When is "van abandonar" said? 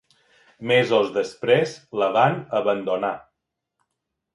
2.19-3.17